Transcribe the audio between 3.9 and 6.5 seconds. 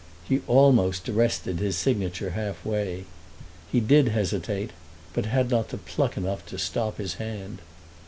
hesitate, but had not pluck enough